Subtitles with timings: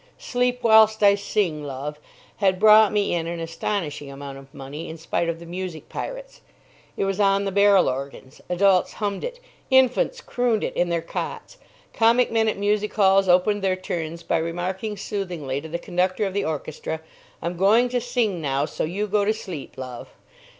[0.17, 1.99] "Sleep whilst I Sing, Love,"
[2.37, 6.41] had brought me in an astonishing amount of money, in spite of the music pirates.
[6.97, 8.41] It was on the barrel organs.
[8.49, 9.39] Adults hummed it.
[9.69, 11.59] Infants crooned it in their cots.
[11.93, 16.33] Comic men at music halls opened their turns by remarking soothingly to the conductor of
[16.33, 17.01] the orchestra,
[17.39, 20.09] "I'm going to sing now, so you go to sleep, love."